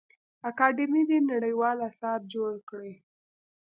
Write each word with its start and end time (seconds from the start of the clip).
اکاډمي 0.49 1.01
دي 1.09 1.17
نړیوال 1.31 1.77
اثار 1.89 2.19
جوړ 2.33 2.53
کړي. 2.69 2.93